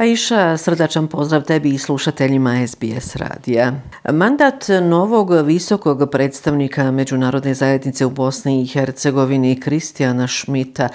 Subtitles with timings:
[0.00, 3.72] Aisha, srdačan pozdrav tebi i slušateljima SBS radija.
[4.12, 10.88] Mandat novog visokog predstavnika Međunarodne zajednice u Bosni i Hercegovini Kristijana Šmita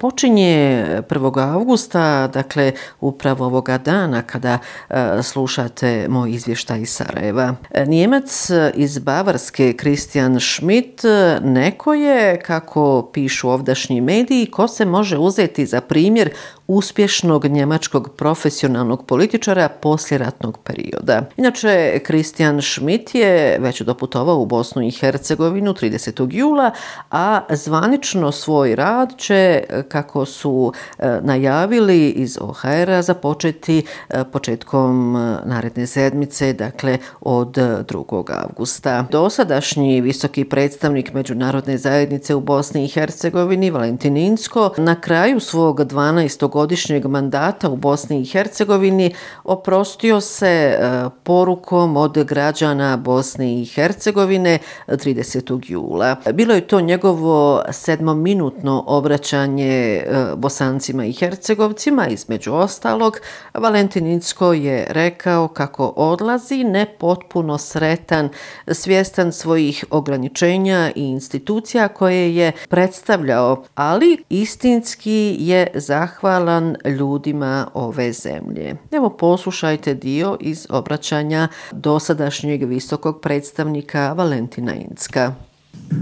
[0.00, 1.52] počinje 1.
[1.52, 4.58] augusta, dakle upravo ovoga dana kada
[4.90, 7.54] e, slušate moj izvještaj iz Sarajeva.
[7.86, 11.02] Njemac iz Bavarske Kristijan Šmit
[11.42, 16.30] neko je, kako pišu ovdašnji mediji, ko se može uzeti za primjer
[16.68, 21.22] uspješnog njemačkog profesionalnog političara posljeratnog perioda.
[21.36, 26.28] Inače, Christian Schmidt je već doputovao u Bosnu i Hercegovinu 30.
[26.30, 26.70] jula,
[27.10, 35.38] a zvanično svoj rad će, kako su e, najavili iz OHR-a, započeti e, početkom e,
[35.44, 38.44] naredne sedmice, dakle od 2.
[38.48, 39.06] augusta.
[39.10, 46.57] Dosadašnji visoki predstavnik Međunarodne zajednice u Bosni i Hercegovini, Valentin Insko, na kraju svog 12
[46.58, 49.14] godišnjeg mandata u Bosni i Hercegovini
[49.44, 50.78] oprostio se e,
[51.22, 55.60] porukom od građana Bosne i Hercegovine 30.
[55.68, 56.16] jula.
[56.32, 60.04] Bilo je to njegovo sedmominutno obraćanje e,
[60.36, 62.08] bosancima i hercegovcima.
[62.08, 63.20] Između ostalog,
[63.54, 68.28] Valentinicko je rekao kako odlazi nepotpuno sretan,
[68.68, 78.12] svjestan svojih ograničenja i institucija koje je predstavljao, ali istinski je zahvalan zahvalan ljudima ove
[78.12, 78.74] zemlje.
[78.92, 85.32] Evo poslušajte dio iz obraćanja dosadašnjeg visokog predstavnika Valentina Incka.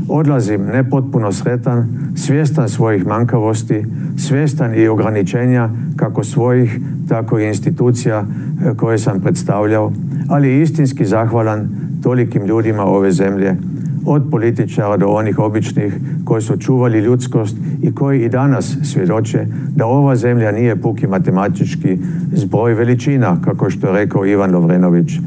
[0.08, 3.84] Odlazim nepotpuno sretan, svjestan svojih mankavosti,
[4.18, 9.92] svjestan i ograničenja kako svojih, tako i institucija eh, koje sam predstavljao,
[10.28, 11.68] ali istinski zahvalan
[12.02, 13.56] tolikim ljudima ove zemlje
[14.06, 15.94] od političara do onih običnih
[16.24, 19.46] koji su čuvali ljudskost i koji i danas svjedoče
[19.76, 21.98] da ova zemlja nije puki matematički
[22.32, 25.20] zbroj veličina, kako što je rekao Ivan Lovrenović, e,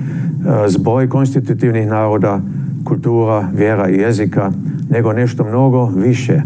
[0.67, 2.41] zbroj konstitutivnih naroda,
[2.83, 4.51] kultura, vjera i jezika,
[4.89, 6.41] nego nešto mnogo više.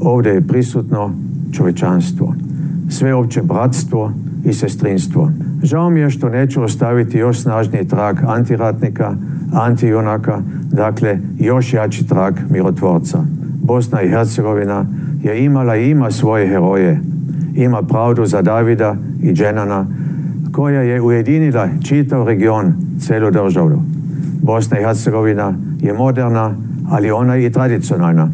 [0.00, 1.12] Ovdje je prisutno
[1.52, 2.34] čovečanstvo,
[2.88, 4.12] sveopće bratstvo
[4.44, 5.30] i sestrinstvo.
[5.62, 9.14] Žao mi je što neću ostaviti još snažniji trag antiratnika,
[9.56, 10.40] antijunaka,
[10.72, 13.18] dakle još jači trag mirotvorca.
[13.62, 14.84] Bosna i Hercegovina
[15.22, 17.00] je imala i ima svoje heroje.
[17.54, 19.86] Ima pravdu za Davida i Dženana,
[20.52, 23.82] koja je ujedinila čitav region, celu državu.
[24.42, 26.54] Bosna i Hercegovina je moderna,
[26.90, 28.28] ali ona je i tradicionalna.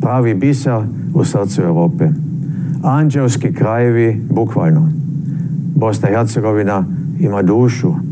[0.00, 0.80] Pravi biser
[1.14, 2.08] u srcu Europe.
[2.82, 4.88] Anđelski krajevi, bukvalno.
[5.74, 6.84] Bosna i Hercegovina
[7.20, 8.07] ima dušu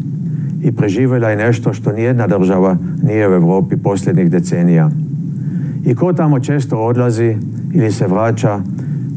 [0.67, 4.91] i preživjela je nešto što nijedna država nije u Europi posljednjih decenija.
[5.85, 7.37] I ko tamo često odlazi
[7.75, 8.61] ili se vraća,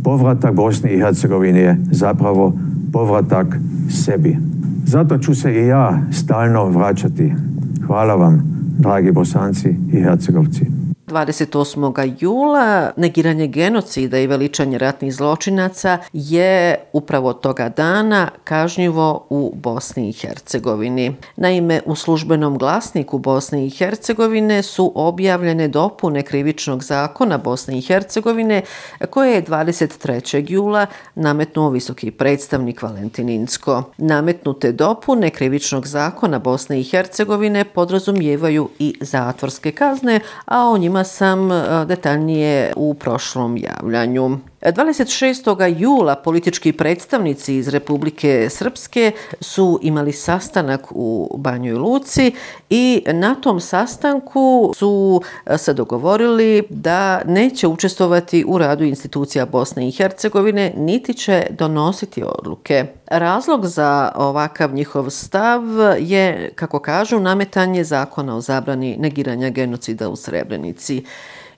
[0.04, 2.54] povratak Bosni i Hercegovine je zapravo
[2.94, 3.58] povratak
[3.90, 4.38] sebi.
[4.86, 7.34] Zato ću se i ja stalno vraćati.
[7.88, 8.44] Hvala vam,
[8.78, 10.79] dragi bosanci i hercegovci.
[11.10, 12.16] 28.
[12.20, 20.14] jula negiranje genocida i veličanje ratnih zločinaca je upravo toga dana kažnjivo u Bosni i
[20.14, 21.16] Hercegovini.
[21.36, 28.62] Naime, u službenom glasniku Bosne i Hercegovine su objavljene dopune krivičnog zakona Bosne i Hercegovine
[29.10, 30.46] koje je 23.
[30.52, 33.84] jula nametnuo visoki predstavnik Valentin Insko.
[33.98, 41.50] Nametnute dopune krivičnog zakona Bosne i Hercegovine podrazumijevaju i zatvorske kazne, a o njima sam
[41.88, 44.40] detaljnije u prošlom javljanju.
[44.62, 45.80] 26.
[45.80, 49.12] jula politički predstavnici iz Republike Srpske
[49.42, 52.32] su imali sastanak u Banjoj Luci
[52.70, 59.88] i na tom sastanku su e, se dogovorili da neće učestovati u radu institucija Bosne
[59.88, 62.86] i Hercegovine, niti će donositi odluke.
[63.08, 65.64] Razlog za ovakav njihov stav
[66.00, 71.04] je, kako kažu, nametanje zakona o zabrani negiranja genocida u Srebrenici.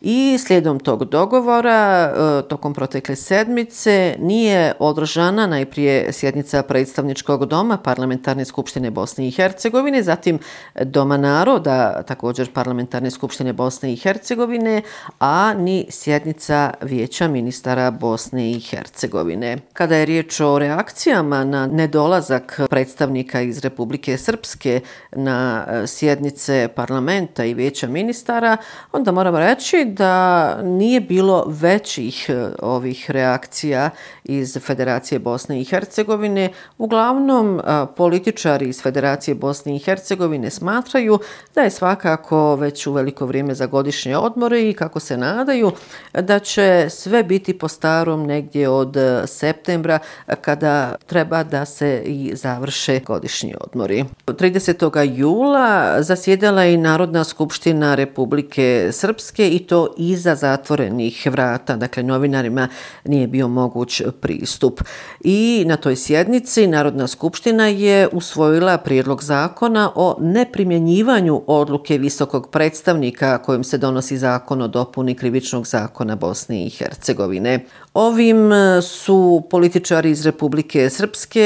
[0.04, 8.46] I slijedom tog dogovora, e, tokom protekle sedmice, nije održana najprije sjednica predstavničkog doma Parlamentarne
[8.46, 10.40] skupštine Bosne i Hercegovine, zatim
[10.84, 14.82] Doma naroda, također Parlamentarne skupštine Bosne i Hercegovine,
[15.20, 19.58] a ni sjednica Vijeća ministara Bosne i Hercegovine.
[19.74, 24.80] Kada je riječ o reakcijama na nedolazak predstavnika iz Republike Srpske
[25.12, 28.58] na e, sjednice parlamenta i Vijeća ministara,
[28.92, 33.90] onda moramo reći da nije bilo većih e, ovih reakcija
[34.24, 36.50] iz Federacije Bosne i Hercegovine.
[36.78, 37.64] Uglavnom, e,
[37.98, 41.20] političari iz Federacije Bosne i Hercegovine smatraju
[41.56, 45.72] da je svakako već u veliko vrijeme za godišnje odmore i kako se nadaju
[46.14, 50.00] da će sve biti po starom negdje od e, septembra
[50.42, 54.06] kada treba da se i završe godišnji odmori.
[54.28, 55.16] 30.
[55.16, 62.68] jula zasjedala i Narodna skupština Republike Srpske i to iza zatvorenih vrata, dakle novinarima
[63.06, 64.82] nije bio moguć pristup.
[65.22, 73.38] I na toj sjednici Narodna skupština je usvojila prijedlog zakona o neprimjenjivanju odluke visokog predstavnika
[73.38, 77.66] kojim se donosi zakon o dopuni krivičnog zakona Bosne i Hercegovine.
[77.94, 78.52] Ovim
[78.82, 81.42] su političari iz Republike Srpske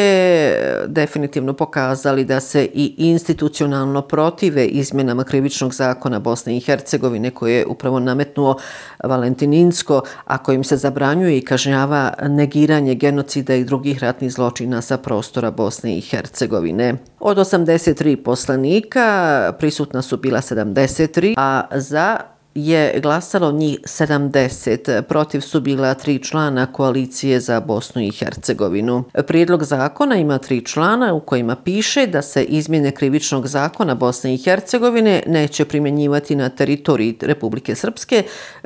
[0.87, 7.65] definitivno pokazali da se i institucionalno protive izmjenama krivičnog zakona Bosne i Hercegovine koje je
[7.65, 8.55] upravo nametnuo
[9.03, 15.51] Valentininsko, a kojim se zabranjuje i kažnjava negiranje genocida i drugih ratnih zločina sa prostora
[15.51, 16.95] Bosne i Hercegovine.
[17.19, 25.61] Od 83 poslanika prisutna su bila 73, a za je glasalo njih 70, protiv su
[25.61, 29.03] bila tri člana koalicije za Bosnu i Hercegovinu.
[29.27, 34.37] Prijedlog zakona ima tri člana u kojima piše da se izmjene krivičnog zakona Bosne i
[34.37, 38.23] Hercegovine neće primjenjivati na teritoriji Republike Srpske,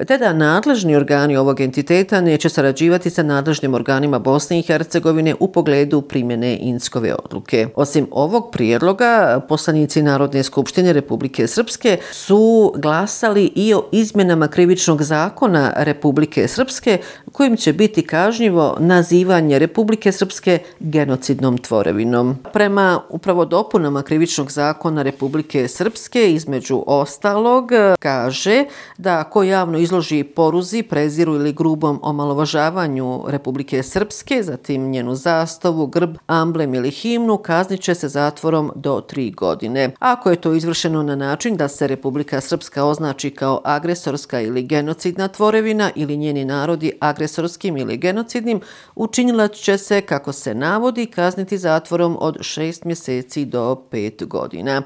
[0.07, 5.47] te da nadležni organi ovog entiteta neće sarađivati sa nadležnim organima Bosne i Hercegovine u
[5.47, 7.67] pogledu primjene Inskove odluke.
[7.75, 15.73] Osim ovog prijedloga, poslanici Narodne skupštine Republike Srpske su glasali i o izmjenama krivičnog zakona
[15.77, 16.97] Republike Srpske
[17.31, 22.37] kojim će biti kažnjivo nazivanje Republike Srpske genocidnom tvorevinom.
[22.53, 28.65] Prema upravo dopunama krivičnog zakona Republike Srpske između ostalog kaže
[28.97, 36.15] da ko javno izloži poruzi, preziru ili grubom omalovažavanju Republike Srpske, zatim njenu zastavu, grb,
[36.27, 39.91] amblem ili himnu, kazniće se zatvorom do tri godine.
[39.99, 45.27] Ako je to izvršeno na način da se Republika Srpska označi kao agresorska ili genocidna
[45.27, 48.61] tvorevina ili njeni narodi agresorskim ili genocidnim,
[48.95, 54.81] učinila će se, kako se navodi, kazniti zatvorom od 6 mjeseci do 5 godina.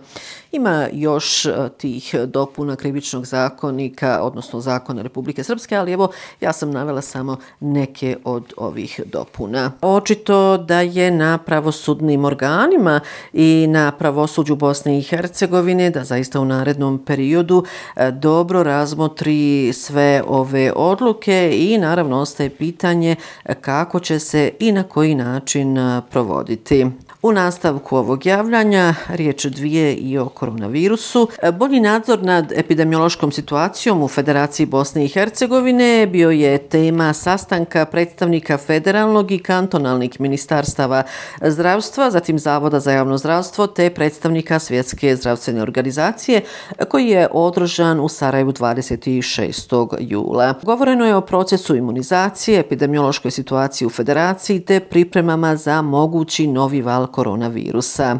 [0.51, 6.71] Ima još e, tih dopuna krivičnog zakonika, odnosno zakona Republike Srpske, ali evo ja sam
[6.71, 9.71] navela samo neke od ovih dopuna.
[9.81, 12.99] Očito da je na pravosudnim organima
[13.33, 17.63] i na pravosuđu Bosne i Hercegovine da zaista u narednom periodu
[17.95, 23.15] e, dobro razmotri sve ove odluke i naravno ostaje pitanje
[23.61, 25.77] kako će se i na koji način
[26.11, 26.85] provoditi.
[27.25, 31.27] U nastavku ovog javljanja riječ dvije i o koronavirusu.
[31.59, 38.57] Bolji nadzor nad epidemiološkom situacijom u Federaciji Bosne i Hercegovine bio je tema sastanka predstavnika
[38.57, 41.03] federalnog i kantonalnih ministarstava
[41.41, 46.41] zdravstva, zatim Zavoda za javno zdravstvo te predstavnika Svjetske zdravstvene organizacije
[46.89, 49.95] koji je održan u Sarajevu 26.
[49.99, 50.53] jula.
[50.63, 57.12] Govoreno je o procesu imunizacije, epidemiološkoj situaciji u Federaciji te pripremama za mogući novi val
[57.13, 58.19] koronavirusa.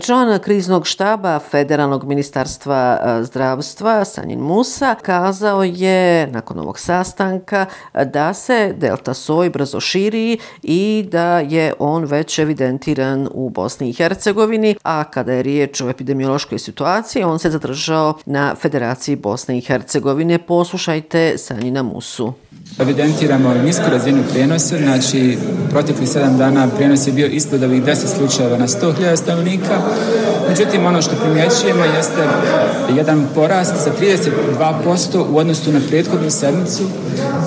[0.00, 7.66] Član kriznog štaba Federalnog ministarstva e, zdravstva Sanjin Musa kazao je nakon ovog sastanka
[8.04, 13.92] da se delta soj brzo širi i da je on već evidentiran u Bosni i
[13.92, 19.60] Hercegovini, a kada je riječ o epidemiološkoj situaciji, on se zadržao na Federaciji Bosne i
[19.60, 20.38] Hercegovine.
[20.38, 22.32] Poslušajte Sanjina Musu
[22.78, 25.38] evidentiramo nisku razinu prenosa, znači
[25.72, 29.78] protekli 7 dana prijenos je bio ispod ovih 10 slučajeva na 100.000 stanovnika.
[30.48, 32.22] Međutim, ono što primjećujemo jeste
[32.96, 33.90] jedan porast za
[34.60, 36.82] 32% u odnosu na prethodnu sedmicu.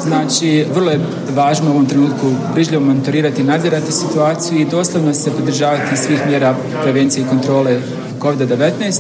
[0.03, 1.00] Znači, vrlo je
[1.36, 6.55] važno u ovom trenutku brižljivo monitorirati i nadzirati situaciju i doslovno se podržavati svih mjera
[6.84, 7.79] prevencije i kontrole
[8.22, 9.00] COVID-19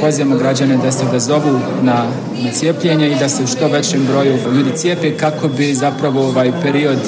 [0.00, 2.04] pozivamo građane da se odazovu na,
[2.44, 6.52] na cijepljenje i da se u što većem broju ljudi cijepe kako bi zapravo ovaj
[6.62, 6.98] period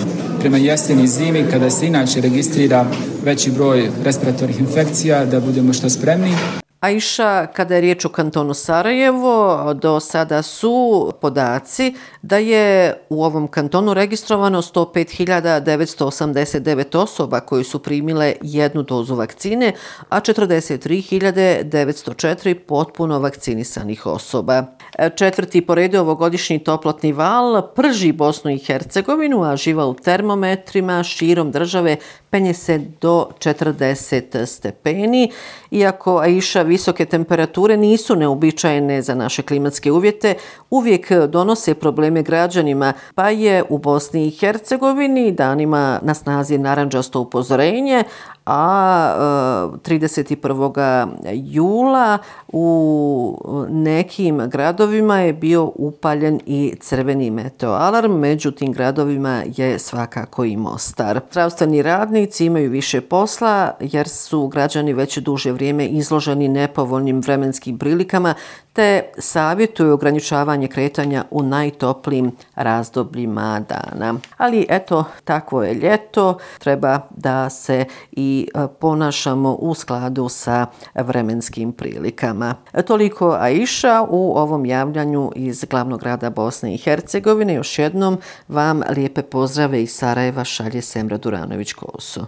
[0.45, 2.87] prema jeseni zimi kada se inače registrira
[3.25, 6.35] veći broj respiratornih infekcija da budemo što spremni.
[6.81, 13.49] Aisha, kada je riječ o kantonu Sarajevo, do sada su podaci da je u ovom
[13.49, 19.73] kantonu registrovano 105.989 osoba koji su primile jednu dozu vakcine,
[20.09, 24.74] a 43.904 potpuno vakcinisanih osoba.
[25.17, 31.97] Četvrti poredio ovogodišnji toplotni val prži Bosnu i Hercegovinu, a živa u termometrima širom države
[32.31, 35.31] penje se do 40 stepeni.
[35.71, 40.35] Iako Aisha visoke temperature nisu neobičajene za naše klimatske uvjete,
[40.71, 48.05] uvijek donose probleme građanima, pa je u Bosni i Hercegovini danima na snazi naranđasto upozorenje,
[48.47, 51.07] a e, 31.
[51.33, 60.45] Jula u nekim gradovima je bio upaljen i crveni meteoalarm, među tim gradovima je svakako
[60.45, 61.21] i Mostar.
[61.31, 68.35] Zdravstveni radnici imaju više posla jer su građani već duže vrijeme izloženi nepovoljnim vremenskim prilikama
[68.75, 74.15] te savjetuju ograničavanje kretanja u najtoplijim razdobljima dana.
[74.37, 81.73] Ali eto, takvo je ljeto, treba da se i e, ponašamo u skladu sa vremenskim
[81.73, 82.55] prilikama.
[82.87, 87.55] Toliko Aisha u ovom javljanju iz glavnog grada Bosne i Hercegovine.
[87.55, 92.21] Još jednom vam lijepe pozdrave iz Sarajeva šalje Semra Duranović-Kosu.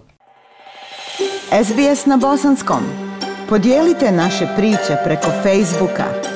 [1.65, 2.83] SBS na bosanskom.
[3.49, 6.36] Podijelite naše priče preko Facebooka.